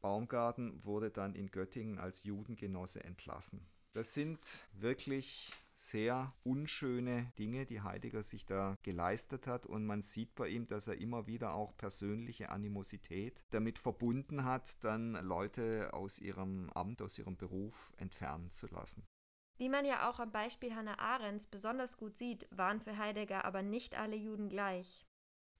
Baumgarten 0.01 0.83
wurde 0.83 1.11
dann 1.11 1.35
in 1.35 1.51
Göttingen 1.51 1.99
als 1.99 2.25
Judengenosse 2.25 3.05
entlassen. 3.05 3.69
Das 3.93 4.15
sind 4.15 4.41
wirklich 4.73 5.53
sehr 5.73 6.35
unschöne 6.43 7.33
Dinge, 7.39 7.67
die 7.67 7.81
Heidegger 7.81 8.23
sich 8.23 8.47
da 8.47 8.77
geleistet 8.83 9.47
hat 9.47 9.67
und 9.67 9.87
man 9.87 10.03
sieht 10.03 10.35
bei 10.35 10.49
ihm, 10.49 10.67
dass 10.67 10.89
er 10.89 10.99
immer 10.99 11.27
wieder 11.27 11.55
auch 11.55 11.77
persönliche 11.77 12.51
Animosität 12.51 13.43
damit 13.51 13.79
verbunden 13.79 14.45
hat, 14.45 14.83
dann 14.85 15.13
Leute 15.13 15.93
aus 15.93 16.19
ihrem 16.19 16.71
Amt, 16.71 17.03
aus 17.03 17.19
ihrem 17.19 17.37
Beruf 17.37 17.93
entfernen 17.97 18.51
zu 18.51 18.67
lassen. 18.67 19.07
Wie 19.59 19.69
man 19.69 19.85
ja 19.85 20.11
auch 20.11 20.19
am 20.19 20.33
Beispiel 20.33 20.75
Hannah 20.75 20.99
Arendts 20.99 21.47
besonders 21.47 21.97
gut 21.97 22.17
sieht, 22.19 22.49
waren 22.51 22.81
für 22.81 22.99
Heidegger 22.99 23.45
aber 23.45 23.63
nicht 23.63 23.95
alle 23.95 24.17
Juden 24.17 24.49
gleich. 24.49 25.07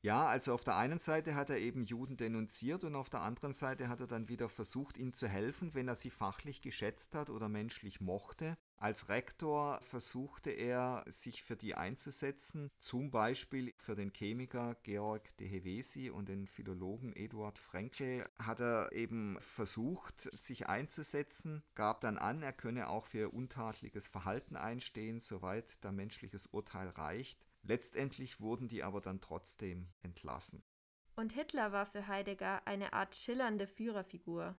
Ja, 0.05 0.27
also 0.27 0.53
auf 0.55 0.65
der 0.65 0.77
einen 0.77 0.99
Seite 0.99 1.37
hat 1.37 1.49
er 1.49 1.59
eben 1.59 1.85
Juden 1.85 2.17
denunziert 2.17 2.83
und 2.83 2.97
auf 2.97 3.09
der 3.09 3.21
anderen 3.21 3.53
Seite 3.53 3.89
hat 3.89 4.01
er 4.01 4.09
dann 4.09 4.29
wieder 4.29 4.49
versucht, 4.49 4.99
ihnen 4.99 5.13
zu 5.13 5.29
helfen, 5.29 5.75
wenn 5.75 5.87
er 5.87 5.95
sie 5.95 6.11
fachlich 6.11 6.61
geschätzt 6.61 7.15
hat 7.15 7.31
oder 7.31 7.49
menschlich 7.49 8.01
mochte. 8.01 8.57
Als 8.83 9.09
Rektor 9.09 9.81
versuchte 9.81 10.51
er, 10.51 11.05
sich 11.07 11.45
für 11.45 11.55
die 11.55 11.77
einzusetzen, 11.77 12.69
zum 12.81 13.13
Beispiel 13.13 13.73
für 13.77 13.95
den 13.95 14.13
Chemiker 14.13 14.75
Georg 14.83 15.37
de 15.37 15.47
Hevesi 15.47 16.11
und 16.11 16.29
den 16.29 16.49
Philologen 16.49 17.13
Eduard 17.13 17.61
Frenkel 17.61 18.29
hat 18.41 18.59
er 18.59 18.91
eben 18.91 19.37
versucht, 19.39 20.37
sich 20.37 20.67
einzusetzen, 20.67 21.63
gab 21.77 22.01
dann 22.01 22.19
an, 22.19 22.43
er 22.43 22.53
könne 22.53 22.89
auch 22.89 23.07
für 23.07 23.29
untadliges 23.29 24.09
Verhalten 24.09 24.57
einstehen, 24.57 25.21
soweit 25.21 25.85
der 25.85 25.93
menschliches 25.93 26.47
Urteil 26.47 26.89
reicht. 26.89 27.47
Letztendlich 27.63 28.41
wurden 28.41 28.67
die 28.67 28.83
aber 28.83 29.01
dann 29.01 29.21
trotzdem 29.21 29.93
entlassen. 30.03 30.65
Und 31.15 31.35
Hitler 31.35 31.71
war 31.71 31.87
für 31.87 32.09
Heidegger 32.09 32.67
eine 32.67 32.95
Art 32.95 33.15
schillernde 33.15 33.69
Führerfigur. 33.69 34.57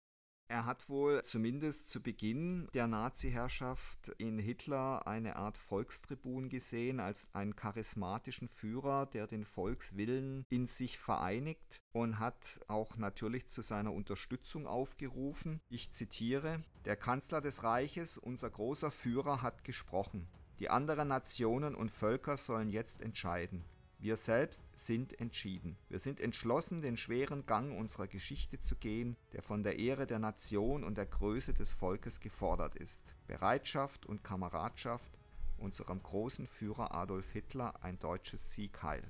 Er 0.49 0.67
hat 0.67 0.89
wohl 0.91 1.23
zumindest 1.23 1.91
zu 1.91 2.03
Beginn 2.03 2.69
der 2.75 2.87
Nazi-Herrschaft 2.87 4.09
in 4.19 4.39
Hitler 4.39 5.07
eine 5.07 5.37
Art 5.37 5.57
Volkstribun 5.57 6.51
gesehen, 6.51 7.01
als 7.01 7.29
einen 7.33 7.57
charismatischen 7.57 8.49
Führer, 8.49 9.07
der 9.07 9.27
den 9.27 9.47
Volkswillen 9.47 10.45
in 10.51 10.67
sich 10.67 10.99
vereinigt 10.99 11.81
und 11.93 12.19
hat 12.19 12.61
auch 12.69 12.97
natürlich 12.97 13.47
zu 13.47 13.63
seiner 13.63 13.95
Unterstützung 13.95 14.67
aufgerufen. 14.67 15.61
Ich 15.71 15.91
zitiere, 15.91 16.63
der 16.85 16.97
Kanzler 16.97 17.41
des 17.41 17.63
Reiches, 17.63 18.19
unser 18.19 18.51
großer 18.51 18.91
Führer, 18.91 19.41
hat 19.41 19.65
gesprochen. 19.65 20.29
Die 20.59 20.69
anderen 20.69 21.09
Nationen 21.09 21.75
und 21.75 21.91
Völker 21.91 22.37
sollen 22.37 22.69
jetzt 22.69 23.01
entscheiden. 23.01 23.65
Wir 24.03 24.17
selbst 24.17 24.65
sind 24.75 25.21
entschieden. 25.21 25.79
Wir 25.89 26.01
sind 26.01 26.21
entschlossen, 26.21 26.83
den 26.83 26.97
schweren 26.97 27.47
Gang 27.47 27.79
unserer 27.79 28.09
Geschichte 28.09 28.59
zu 28.59 28.75
gehen, 28.75 29.17
der 29.33 29.43
von 29.43 29.63
der 29.63 29.79
Ehre 29.79 30.07
der 30.07 30.19
Nation 30.19 30.83
und 30.83 30.99
der 30.99 31.07
Größe 31.07 31.55
des 31.55 31.71
Volkes 31.71 32.19
gefordert 32.19 32.75
ist. 32.75 33.15
Bereitschaft 33.29 34.05
und 34.05 34.25
Kameradschaft 34.25 35.17
unserem 35.57 36.03
großen 36.03 36.49
Führer 36.49 36.93
Adolf 36.93 37.31
Hitler 37.31 37.81
ein 37.85 38.01
deutsches 38.01 38.53
Siegheil. 38.53 39.09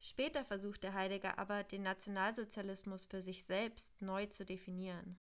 Später 0.00 0.42
versuchte 0.46 0.94
Heidegger 0.94 1.38
aber, 1.38 1.62
den 1.62 1.82
Nationalsozialismus 1.82 3.04
für 3.04 3.20
sich 3.20 3.44
selbst 3.44 4.00
neu 4.00 4.24
zu 4.24 4.46
definieren. 4.46 5.18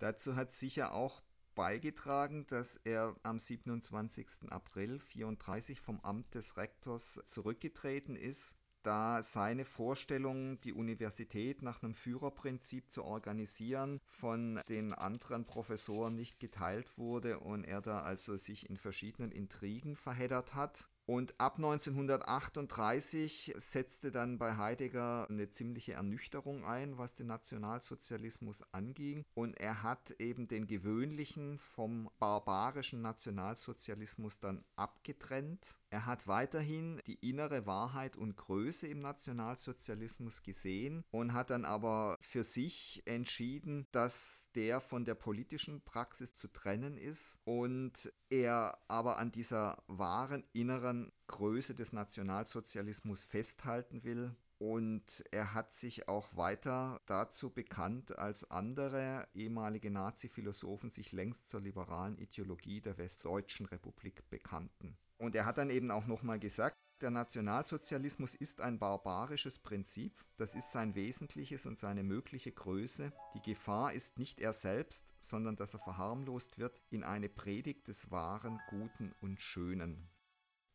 Dazu 0.00 0.34
hat 0.34 0.50
sicher 0.50 0.92
auch 0.92 1.22
beigetragen, 1.60 2.46
dass 2.46 2.76
er 2.84 3.14
am 3.22 3.38
27. 3.38 4.50
April 4.50 4.98
34 4.98 5.78
vom 5.78 6.00
Amt 6.00 6.34
des 6.34 6.56
Rektors 6.56 7.20
zurückgetreten 7.26 8.16
ist, 8.16 8.56
da 8.82 9.22
seine 9.22 9.66
Vorstellung, 9.66 10.58
die 10.62 10.72
Universität 10.72 11.60
nach 11.60 11.82
einem 11.82 11.92
Führerprinzip 11.92 12.90
zu 12.90 13.04
organisieren, 13.04 14.00
von 14.06 14.58
den 14.70 14.94
anderen 14.94 15.44
Professoren 15.44 16.14
nicht 16.14 16.40
geteilt 16.40 16.96
wurde 16.96 17.40
und 17.40 17.64
er 17.64 17.82
da 17.82 18.00
also 18.00 18.38
sich 18.38 18.70
in 18.70 18.78
verschiedenen 18.78 19.30
Intrigen 19.30 19.96
verheddert 19.96 20.54
hat. 20.54 20.88
Und 21.10 21.40
ab 21.40 21.56
1938 21.56 23.54
setzte 23.56 24.12
dann 24.12 24.38
bei 24.38 24.56
Heidegger 24.56 25.26
eine 25.28 25.50
ziemliche 25.50 25.94
Ernüchterung 25.94 26.64
ein, 26.64 26.98
was 26.98 27.16
den 27.16 27.26
Nationalsozialismus 27.26 28.62
anging. 28.70 29.24
Und 29.34 29.58
er 29.58 29.82
hat 29.82 30.12
eben 30.20 30.46
den 30.46 30.68
gewöhnlichen 30.68 31.58
vom 31.58 32.08
barbarischen 32.20 33.02
Nationalsozialismus 33.02 34.38
dann 34.38 34.62
abgetrennt. 34.76 35.79
Er 35.92 36.06
hat 36.06 36.28
weiterhin 36.28 37.00
die 37.08 37.28
innere 37.28 37.66
Wahrheit 37.66 38.16
und 38.16 38.36
Größe 38.36 38.86
im 38.86 39.00
Nationalsozialismus 39.00 40.44
gesehen 40.44 41.04
und 41.10 41.32
hat 41.32 41.50
dann 41.50 41.64
aber 41.64 42.16
für 42.20 42.44
sich 42.44 43.02
entschieden, 43.06 43.88
dass 43.90 44.50
der 44.54 44.80
von 44.80 45.04
der 45.04 45.16
politischen 45.16 45.80
Praxis 45.80 46.36
zu 46.36 46.46
trennen 46.46 46.96
ist 46.96 47.40
und 47.44 48.12
er 48.28 48.78
aber 48.86 49.18
an 49.18 49.32
dieser 49.32 49.82
wahren 49.88 50.44
inneren 50.52 51.10
Größe 51.26 51.74
des 51.74 51.92
Nationalsozialismus 51.92 53.24
festhalten 53.24 54.04
will. 54.04 54.36
Und 54.60 55.24
er 55.30 55.54
hat 55.54 55.72
sich 55.72 56.06
auch 56.06 56.36
weiter 56.36 57.00
dazu 57.06 57.48
bekannt, 57.48 58.18
als 58.18 58.50
andere 58.50 59.26
ehemalige 59.32 59.90
Nazi-Philosophen 59.90 60.90
sich 60.90 61.12
längst 61.12 61.48
zur 61.48 61.62
liberalen 61.62 62.18
Ideologie 62.18 62.82
der 62.82 62.98
Westdeutschen 62.98 63.64
Republik 63.64 64.28
bekannten. 64.28 64.98
Und 65.16 65.34
er 65.34 65.46
hat 65.46 65.56
dann 65.56 65.70
eben 65.70 65.90
auch 65.90 66.06
nochmal 66.06 66.38
gesagt, 66.38 66.76
der 67.00 67.10
Nationalsozialismus 67.10 68.34
ist 68.34 68.60
ein 68.60 68.78
barbarisches 68.78 69.58
Prinzip, 69.58 70.22
das 70.36 70.54
ist 70.54 70.72
sein 70.72 70.94
Wesentliches 70.94 71.64
und 71.64 71.78
seine 71.78 72.02
mögliche 72.02 72.52
Größe. 72.52 73.14
Die 73.34 73.40
Gefahr 73.40 73.94
ist 73.94 74.18
nicht 74.18 74.40
er 74.40 74.52
selbst, 74.52 75.14
sondern 75.20 75.56
dass 75.56 75.72
er 75.72 75.80
verharmlost 75.80 76.58
wird 76.58 76.82
in 76.90 77.02
eine 77.02 77.30
Predigt 77.30 77.88
des 77.88 78.10
Wahren, 78.10 78.60
Guten 78.68 79.14
und 79.22 79.40
Schönen. 79.40 80.10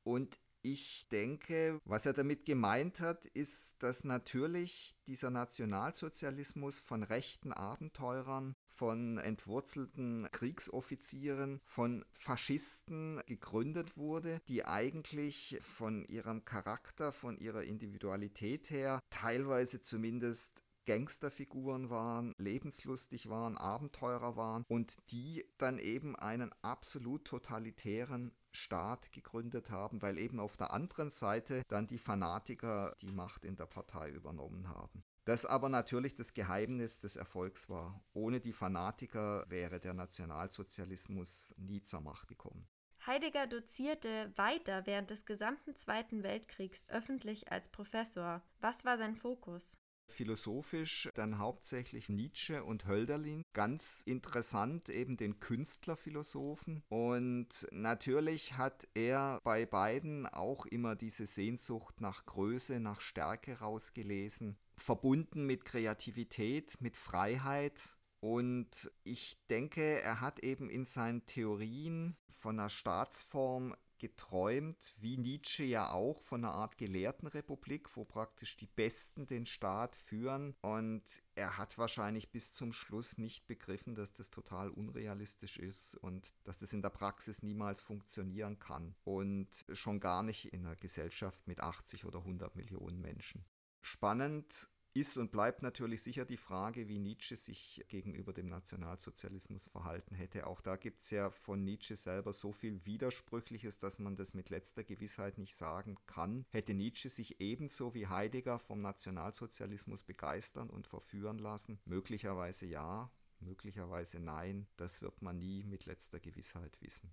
Und 0.01 0.39
ich 0.65 1.07
denke, 1.09 1.79
was 1.85 2.07
er 2.07 2.13
damit 2.13 2.45
gemeint 2.45 2.99
hat, 2.99 3.27
ist, 3.27 3.83
dass 3.83 4.03
natürlich 4.03 4.95
dieser 5.05 5.29
Nationalsozialismus 5.29 6.79
von 6.79 7.03
rechten 7.03 7.53
Abenteurern, 7.53 8.55
von 8.67 9.19
entwurzelten 9.19 10.27
Kriegsoffizieren, 10.31 11.61
von 11.63 12.03
Faschisten 12.11 13.21
gegründet 13.27 13.95
wurde, 13.95 14.41
die 14.47 14.65
eigentlich 14.65 15.59
von 15.61 16.03
ihrem 16.05 16.45
Charakter, 16.45 17.11
von 17.11 17.37
ihrer 17.37 17.63
Individualität 17.63 18.71
her, 18.71 19.01
teilweise 19.11 19.81
zumindest 19.81 20.63
Gangsterfiguren 20.85 21.89
waren, 21.89 22.33
lebenslustig 22.37 23.29
waren, 23.29 23.57
Abenteurer 23.57 24.35
waren 24.35 24.65
und 24.67 24.97
die 25.11 25.45
dann 25.57 25.77
eben 25.77 26.15
einen 26.15 26.51
absolut 26.61 27.25
totalitären 27.25 28.31
Staat 28.55 29.11
gegründet 29.11 29.69
haben, 29.69 30.01
weil 30.01 30.17
eben 30.17 30.39
auf 30.39 30.57
der 30.57 30.73
anderen 30.73 31.09
Seite 31.09 31.63
dann 31.67 31.87
die 31.87 31.97
Fanatiker 31.97 32.95
die 33.01 33.11
Macht 33.11 33.45
in 33.45 33.55
der 33.55 33.67
Partei 33.67 34.09
übernommen 34.09 34.69
haben. 34.69 35.03
Das 35.25 35.45
aber 35.45 35.69
natürlich 35.69 36.15
das 36.15 36.33
Geheimnis 36.33 36.99
des 36.99 37.15
Erfolgs 37.15 37.67
war. 37.69 38.03
Ohne 38.13 38.39
die 38.39 38.53
Fanatiker 38.53 39.45
wäre 39.49 39.79
der 39.79 39.93
Nationalsozialismus 39.93 41.55
nie 41.57 41.81
zur 41.81 42.01
Macht 42.01 42.27
gekommen. 42.27 42.67
Heidegger 43.05 43.45
dozierte 43.45 44.31
weiter 44.35 44.85
während 44.85 45.11
des 45.11 45.25
gesamten 45.25 45.75
Zweiten 45.75 46.23
Weltkriegs 46.23 46.85
öffentlich 46.87 47.51
als 47.51 47.69
Professor. 47.69 48.41
Was 48.61 48.83
war 48.85 48.97
sein 48.97 49.15
Fokus? 49.15 49.79
Philosophisch 50.07 51.09
dann 51.15 51.39
hauptsächlich 51.39 52.09
Nietzsche 52.09 52.63
und 52.63 52.87
Hölderlin. 52.87 53.43
Ganz 53.53 54.01
interessant 54.05 54.89
eben 54.89 55.17
den 55.17 55.39
Künstlerphilosophen. 55.39 56.83
Und 56.89 57.67
natürlich 57.71 58.57
hat 58.57 58.87
er 58.93 59.39
bei 59.43 59.65
beiden 59.65 60.25
auch 60.27 60.65
immer 60.65 60.95
diese 60.95 61.25
Sehnsucht 61.25 62.01
nach 62.01 62.25
Größe, 62.25 62.79
nach 62.79 63.01
Stärke 63.01 63.59
rausgelesen. 63.59 64.57
Verbunden 64.77 65.45
mit 65.45 65.65
Kreativität, 65.65 66.75
mit 66.79 66.97
Freiheit. 66.97 67.97
Und 68.19 68.91
ich 69.03 69.37
denke, 69.47 70.01
er 70.01 70.19
hat 70.19 70.39
eben 70.39 70.69
in 70.69 70.85
seinen 70.85 71.25
Theorien 71.25 72.17
von 72.29 72.59
einer 72.59 72.69
Staatsform 72.69 73.75
geträumt, 73.99 74.93
wie 74.99 75.17
Nietzsche 75.17 75.63
ja 75.63 75.91
auch, 75.91 76.21
von 76.21 76.43
einer 76.43 76.53
Art 76.53 76.77
Gelehrtenrepublik, 76.77 77.95
wo 77.95 78.05
praktisch 78.05 78.57
die 78.57 78.67
Besten 78.67 79.25
den 79.25 79.45
Staat 79.45 79.95
führen. 79.95 80.55
Und 80.61 81.03
er 81.35 81.57
hat 81.57 81.77
wahrscheinlich 81.77 82.31
bis 82.31 82.53
zum 82.53 82.71
Schluss 82.71 83.17
nicht 83.17 83.47
begriffen, 83.47 83.95
dass 83.95 84.13
das 84.13 84.29
total 84.29 84.69
unrealistisch 84.69 85.57
ist 85.57 85.95
und 85.95 86.33
dass 86.43 86.57
das 86.57 86.73
in 86.73 86.81
der 86.81 86.89
Praxis 86.89 87.43
niemals 87.43 87.79
funktionieren 87.79 88.59
kann. 88.59 88.95
Und 89.03 89.49
schon 89.73 89.99
gar 89.99 90.23
nicht 90.23 90.53
in 90.53 90.65
einer 90.65 90.75
Gesellschaft 90.75 91.47
mit 91.47 91.59
80 91.59 92.05
oder 92.05 92.19
100 92.19 92.55
Millionen 92.55 93.01
Menschen. 93.01 93.45
Spannend 93.81 94.67
ist 94.95 95.17
und 95.17 95.31
bleibt 95.31 95.61
natürlich 95.61 96.01
sicher 96.01 96.23
die 96.23 96.37
Frage, 96.37 96.87
wie 96.87 96.99
Nietzsche 96.99 97.35
sich 97.35 97.83
gegenüber 97.89 98.31
dem 98.31 98.47
Nationalsozialismus 98.47 99.67
verhalten 99.67 100.15
hätte. 100.15 100.47
Auch 100.47 100.61
da 100.61 100.77
gibt 100.77 101.01
es 101.01 101.11
ja 101.11 101.29
von 101.29 101.63
Nietzsche 101.63 101.97
selber 101.97 102.31
so 102.31 102.53
viel 102.53 102.85
Widersprüchliches, 102.85 103.77
dass 103.77 103.99
man 103.99 104.15
das 104.15 104.33
mit 104.33 104.49
letzter 104.49 104.85
Gewissheit 104.85 105.37
nicht 105.37 105.53
sagen 105.53 105.97
kann. 106.07 106.45
Hätte 106.49 106.73
Nietzsche 106.73 107.09
sich 107.09 107.41
ebenso 107.41 107.93
wie 107.93 108.07
Heidegger 108.07 108.57
vom 108.57 108.81
Nationalsozialismus 108.81 110.03
begeistern 110.03 110.69
und 110.69 110.87
verführen 110.87 111.39
lassen? 111.39 111.79
Möglicherweise 111.83 112.65
ja, 112.65 113.11
möglicherweise 113.41 114.19
nein. 114.19 114.65
Das 114.77 115.01
wird 115.01 115.21
man 115.21 115.39
nie 115.39 115.65
mit 115.65 115.85
letzter 115.85 116.21
Gewissheit 116.21 116.81
wissen. 116.81 117.11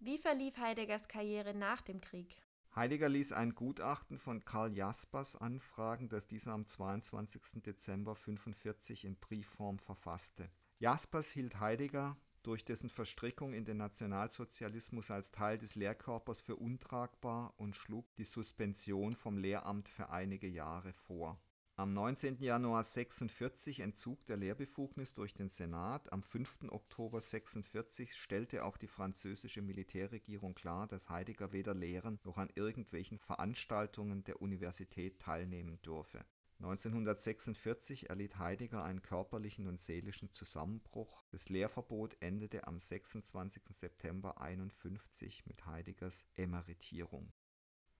Wie 0.00 0.18
verlief 0.18 0.56
Heideggers 0.56 1.06
Karriere 1.06 1.54
nach 1.54 1.80
dem 1.80 2.00
Krieg? 2.00 2.43
Heidegger 2.76 3.08
ließ 3.08 3.32
ein 3.32 3.54
Gutachten 3.54 4.18
von 4.18 4.44
Karl 4.44 4.76
Jaspers 4.76 5.36
anfragen, 5.36 6.08
das 6.08 6.26
dieser 6.26 6.52
am 6.52 6.66
22. 6.66 7.62
Dezember 7.62 8.12
1945 8.12 9.04
in 9.04 9.14
Briefform 9.14 9.78
verfasste. 9.78 10.50
Jaspers 10.80 11.30
hielt 11.30 11.60
Heidegger 11.60 12.16
durch 12.42 12.64
dessen 12.64 12.90
Verstrickung 12.90 13.54
in 13.54 13.64
den 13.64 13.76
Nationalsozialismus 13.76 15.12
als 15.12 15.30
Teil 15.30 15.56
des 15.56 15.76
Lehrkörpers 15.76 16.40
für 16.40 16.56
untragbar 16.56 17.54
und 17.58 17.76
schlug 17.76 18.12
die 18.16 18.24
Suspension 18.24 19.12
vom 19.12 19.38
Lehramt 19.38 19.88
für 19.88 20.10
einige 20.10 20.48
Jahre 20.48 20.92
vor 20.94 21.38
am 21.76 21.92
19. 21.92 22.36
Januar 22.38 22.84
1946 22.84 23.80
entzog 23.80 24.24
der 24.26 24.36
Lehrbefugnis 24.36 25.12
durch 25.12 25.34
den 25.34 25.48
Senat. 25.48 26.12
Am 26.12 26.22
5. 26.22 26.70
Oktober 26.70 27.16
1946 27.16 28.14
stellte 28.14 28.64
auch 28.64 28.76
die 28.76 28.86
französische 28.86 29.60
Militärregierung 29.60 30.54
klar, 30.54 30.86
dass 30.86 31.10
Heidegger 31.10 31.50
weder 31.50 31.74
lehren 31.74 32.20
noch 32.22 32.38
an 32.38 32.48
irgendwelchen 32.54 33.18
Veranstaltungen 33.18 34.22
der 34.22 34.40
Universität 34.40 35.18
teilnehmen 35.18 35.82
dürfe. 35.82 36.24
1946 36.60 38.08
erlitt 38.08 38.38
Heidegger 38.38 38.84
einen 38.84 39.02
körperlichen 39.02 39.66
und 39.66 39.80
seelischen 39.80 40.30
Zusammenbruch. 40.30 41.24
Das 41.30 41.48
Lehrverbot 41.48 42.16
endete 42.20 42.68
am 42.68 42.78
26. 42.78 43.64
September 43.70 44.40
1951 44.40 45.44
mit 45.46 45.66
Heideggers 45.66 46.28
Emeritierung. 46.36 47.33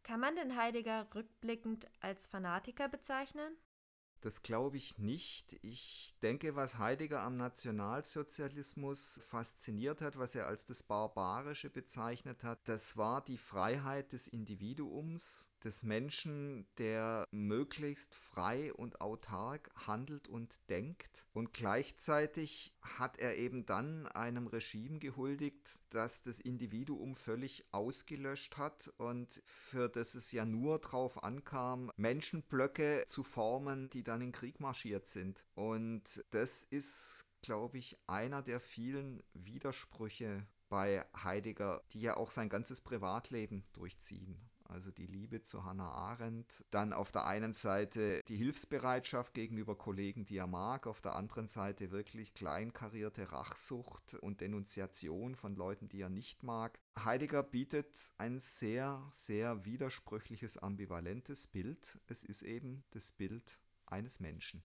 Kann 0.05 0.21
man 0.21 0.37
den 0.37 0.55
Heidegger 0.55 1.09
rückblickend 1.15 1.89
als 2.01 2.27
Fanatiker 2.27 2.89
bezeichnen? 2.89 3.57
Das 4.21 4.43
glaube 4.43 4.79
ich 4.79 4.99
nicht. 4.99 5.59
Ich 5.63 6.15
denke, 6.23 6.57
was 6.57 6.79
Heidegger 6.79 7.23
am 7.23 7.37
Nationalsozialismus 7.37 9.21
fasziniert 9.23 10.01
hat, 10.01 10.19
was 10.19 10.35
er 10.35 10.47
als 10.47 10.65
das 10.65 10.83
Barbarische 10.83 11.69
bezeichnet 11.69 12.43
hat, 12.45 12.67
das 12.69 12.97
war 12.97 13.23
die 13.23 13.37
Freiheit 13.37 14.13
des 14.13 14.27
Individuums, 14.27 15.51
des 15.63 15.83
Menschen, 15.83 16.67
der 16.79 17.27
möglichst 17.31 18.15
frei 18.15 18.73
und 18.73 19.01
autark 19.01 19.71
handelt 19.87 20.29
und 20.29 20.55
denkt. 20.69 21.27
Und 21.33 21.53
gleichzeitig 21.53 22.75
hat 22.81 23.19
er 23.19 23.37
eben 23.37 23.67
dann 23.67 24.07
einem 24.07 24.47
Regime 24.47 24.99
gehuldigt, 24.99 25.81
das 25.91 26.23
das 26.23 26.41
Individuum 26.41 27.15
völlig 27.15 27.65
ausgelöscht 27.73 28.57
hat 28.57 28.93
und 28.99 29.43
für 29.45 29.89
das 29.89 30.15
es 30.15 30.33
ja 30.33 30.45
nur 30.45 30.79
darauf 30.79 31.23
ankam, 31.23 31.91
Menschenblöcke 31.97 33.05
zu 33.07 33.23
formen, 33.23 33.91
die 33.91 34.03
dann 34.03 34.14
in 34.23 34.33
Krieg 34.33 34.61
marschiert 34.61 35.07
sind. 35.07 35.45
Und 35.55 36.25
das 36.31 36.65
ist, 36.65 37.25
glaube 37.43 37.79
ich, 37.79 37.97
einer 38.07 38.43
der 38.43 38.61
vielen 38.61 39.23
Widersprüche 39.35 40.47
bei 40.69 41.05
Heidegger, 41.23 41.83
die 41.93 42.01
ja 42.01 42.17
auch 42.17 42.31
sein 42.31 42.49
ganzes 42.49 42.81
Privatleben 42.81 43.65
durchziehen 43.73 44.51
also 44.69 44.91
die 44.91 45.07
Liebe 45.07 45.43
zu 45.43 45.65
Hannah 45.65 45.91
Arendt. 45.91 46.65
Dann 46.71 46.93
auf 46.93 47.13
der 47.13 47.27
einen 47.27 47.53
Seite 47.53 48.23
die 48.29 48.37
Hilfsbereitschaft 48.37 49.35
gegenüber 49.35 49.77
Kollegen, 49.77 50.25
die 50.25 50.37
er 50.37 50.47
mag, 50.47 50.87
auf 50.87 51.01
der 51.01 51.15
anderen 51.15 51.47
Seite 51.47 51.91
wirklich 51.91 52.35
kleinkarierte 52.35 53.33
Rachsucht 53.33 54.15
und 54.15 54.41
Denunziation 54.41 55.35
von 55.35 55.55
Leuten, 55.55 55.89
die 55.89 56.01
er 56.01 56.11
nicht 56.11 56.43
mag. 56.43 56.81
Heidegger 56.99 57.43
bietet 57.43 57.95
ein 58.19 58.39
sehr, 58.39 59.09
sehr 59.13 59.65
widersprüchliches, 59.65 60.59
ambivalentes 60.59 61.47
Bild. 61.47 61.99
Es 62.07 62.25
ist 62.25 62.43
eben 62.43 62.85
das 62.91 63.13
Bild 63.13 63.59
eines 63.95 64.21
Menschen. 64.21 64.63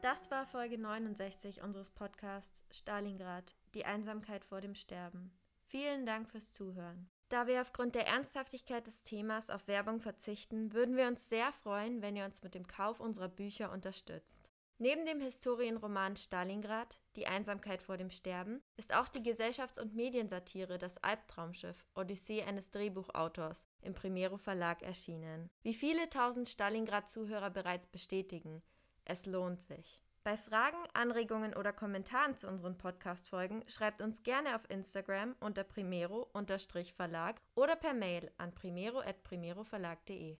Das 0.00 0.30
war 0.30 0.46
Folge 0.46 0.78
69 0.78 1.62
unseres 1.62 1.90
Podcasts 1.90 2.64
Stalingrad, 2.70 3.56
die 3.74 3.84
Einsamkeit 3.84 4.44
vor 4.44 4.60
dem 4.60 4.74
Sterben. 4.74 5.32
Vielen 5.66 6.06
Dank 6.06 6.30
fürs 6.30 6.52
Zuhören. 6.52 7.10
Da 7.28 7.46
wir 7.46 7.60
aufgrund 7.60 7.94
der 7.94 8.06
Ernsthaftigkeit 8.06 8.86
des 8.86 9.02
Themas 9.02 9.50
auf 9.50 9.68
Werbung 9.68 10.00
verzichten, 10.00 10.72
würden 10.72 10.96
wir 10.96 11.08
uns 11.08 11.28
sehr 11.28 11.52
freuen, 11.52 12.00
wenn 12.00 12.16
ihr 12.16 12.24
uns 12.24 12.42
mit 12.42 12.54
dem 12.54 12.66
Kauf 12.66 13.00
unserer 13.00 13.28
Bücher 13.28 13.70
unterstützt. 13.70 14.47
Neben 14.80 15.06
dem 15.06 15.20
Historienroman 15.20 16.14
Stalingrad, 16.14 17.00
Die 17.16 17.26
Einsamkeit 17.26 17.82
vor 17.82 17.96
dem 17.96 18.10
Sterben, 18.10 18.62
ist 18.76 18.94
auch 18.94 19.08
die 19.08 19.24
Gesellschafts- 19.24 19.80
und 19.80 19.96
Mediensatire 19.96 20.78
Das 20.78 21.02
Albtraumschiff, 21.02 21.84
Odyssee 21.96 22.44
eines 22.44 22.70
Drehbuchautors, 22.70 23.66
im 23.82 23.94
Primero 23.94 24.36
Verlag 24.36 24.82
erschienen. 24.82 25.50
Wie 25.62 25.74
viele 25.74 26.08
tausend 26.10 26.48
Stalingrad-Zuhörer 26.48 27.50
bereits 27.50 27.88
bestätigen, 27.88 28.62
es 29.04 29.26
lohnt 29.26 29.62
sich. 29.62 30.00
Bei 30.22 30.36
Fragen, 30.36 30.76
Anregungen 30.92 31.54
oder 31.54 31.72
Kommentaren 31.72 32.36
zu 32.36 32.46
unseren 32.46 32.78
Podcast-Folgen 32.78 33.64
schreibt 33.66 34.00
uns 34.00 34.22
gerne 34.22 34.54
auf 34.54 34.68
Instagram 34.70 35.34
unter 35.40 35.64
primero-verlag 35.64 37.40
oder 37.56 37.74
per 37.74 37.94
Mail 37.94 38.30
an 38.36 38.54
primero.primeroverlag.de. 38.54 40.36